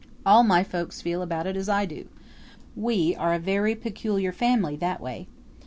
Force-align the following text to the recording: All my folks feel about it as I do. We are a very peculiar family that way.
All 0.25 0.41
my 0.41 0.63
folks 0.63 0.99
feel 0.99 1.21
about 1.21 1.45
it 1.45 1.55
as 1.55 1.69
I 1.69 1.85
do. 1.85 2.07
We 2.75 3.15
are 3.17 3.35
a 3.35 3.37
very 3.37 3.75
peculiar 3.75 4.31
family 4.31 4.75
that 4.77 4.99
way. 4.99 5.27